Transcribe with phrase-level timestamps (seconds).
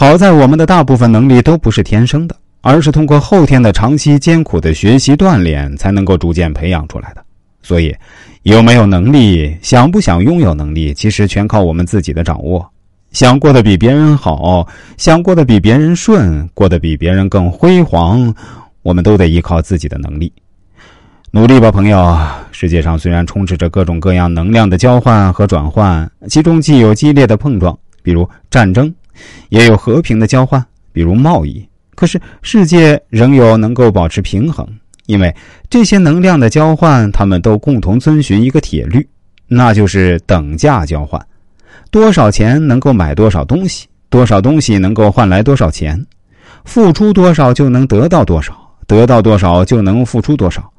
[0.00, 7.24] 好在我们的大部分能力都不是天生的，而是通过后天的长期艰苦的学习锻炼才能够逐渐培养出来的。
[7.64, 7.92] 所以，
[8.44, 12.64] 有没有能力，想不想拥有能力，其实全靠我们自己的掌握。
[13.10, 14.64] 想过得比别人好，
[14.96, 18.32] 想过得比别人顺，过得比别人更辉煌，
[18.82, 20.32] 我们都得依靠自己的能力。
[21.32, 22.16] 努力吧，朋友！
[22.52, 28.94] 世界上虽然充斥着各种各样能量的交换和转换，其中既有激烈的碰撞，比如战争。
[29.48, 31.66] 也有和平的交换，比如贸易。
[31.94, 34.66] 可是世界仍有能够保持平衡，
[35.06, 35.34] 因为
[35.68, 39.08] 这些能量的交换，他们都共同遵循一个铁律，
[39.48, 41.20] 那就是等价交换。
[41.90, 46.06] 多少钱能够买多少东西，多少东西能够换来多少钱，
[46.64, 48.54] 付出多少就能得到多少，
[48.86, 50.70] 得到多少就能付出多少。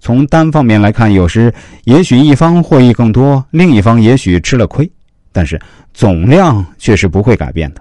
[0.00, 1.54] 从单方面来看，有时
[1.84, 4.90] 也许一方获益更多，另一方也许吃了亏，
[5.30, 5.60] 但是
[5.92, 7.80] 总量却是不会改变的。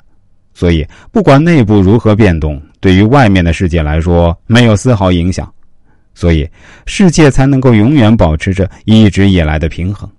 [0.54, 5.52] 所以，不管内部如何变动，对于外面的世界来说没有丝毫影响，
[6.14, 6.48] 所以
[6.86, 10.10] 世界才能够永远保持着一直以来的平衡。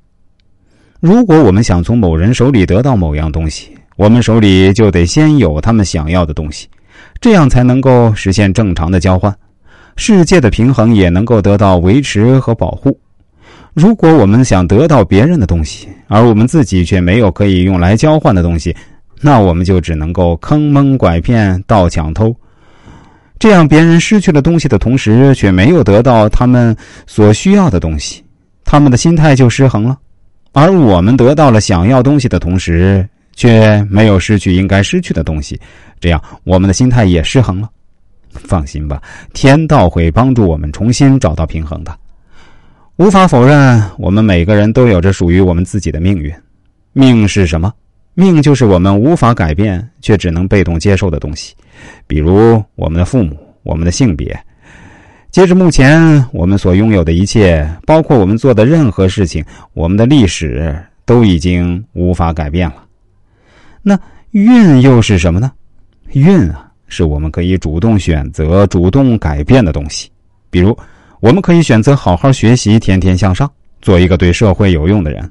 [1.00, 6.66] 如果我们想从某人手里得到某样东西，我们手里就得先有他们想要的东西，
[7.20, 9.32] 这样才能够实现正常的交换，
[9.96, 12.98] 世界的平衡也能够得到维持和保护。
[13.72, 18.74] 如果我们想得到别人的东西，而我们自己却没有可以用来交换的东西，
[19.26, 22.36] 那我们就只能够坑蒙拐骗、盗抢偷，
[23.38, 28.22] 这样别人失去了东西的同时，却没有得到他们所需要的东西，
[28.66, 29.96] 他们的心态就失衡了；
[30.52, 35.58] 而我们得到了想要东西的同时，却没有失去应该失去的东西，
[35.98, 37.70] 这样我们的心态也失衡了。
[38.34, 39.00] 放心吧，
[39.32, 41.96] 天道会帮助我们重新找到平衡的。
[42.96, 46.30] 无法否认，我们每个人都有着属于我们自己的命运。
[46.92, 47.72] 命是什么？
[48.14, 51.54] 命就是我们无法改变却只能被动接受的东西，
[52.06, 54.38] 比如我们的父母、我们的性别。
[55.30, 62.84] 截至目前，我们所拥有的一切，包括我们做的任何事情，我们的历史都已经无法改变了。
[63.82, 63.98] 那
[64.30, 65.50] 运又是什么呢？
[66.12, 70.08] 运啊，是我们可以主动选择、主动改变的东西。
[70.50, 70.78] 比如，
[71.18, 73.50] 我们可以选择好好学习，天天向上，
[73.82, 75.28] 做一个对社会有用的人。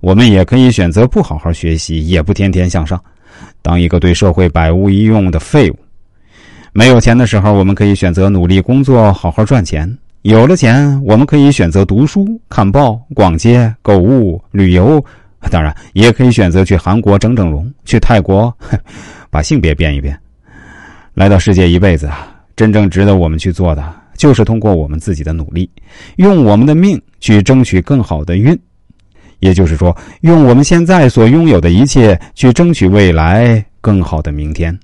[0.00, 3.02] 我们也可以选择不好好学习，也不天天向上，
[3.60, 5.78] 当一个对社会百无一用的废物。
[6.72, 9.86] 没有钱的时候，我们可以选择努力工作，好好赚钱；
[10.22, 15.04] 有了钱，我们可以选择读书、看报、逛街、购物、旅游，
[15.50, 18.56] 当然也可以选择去韩国整整容，去泰国
[19.30, 20.18] 把性别变一变。
[21.12, 25.68] 来到世界一辈子啊，真正值得我们去做的，就是通过我们自己的努力，
[26.16, 28.58] 用我们的命去争取更好的运。
[29.40, 34.78] 也就是说，用我们现在所拥有的一切去争取未来更好的明天。